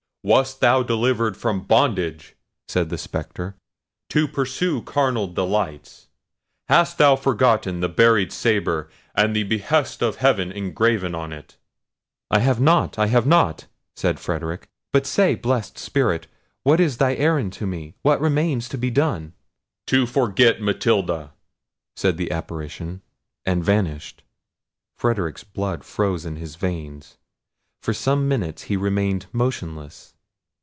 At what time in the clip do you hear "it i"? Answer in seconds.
11.33-12.37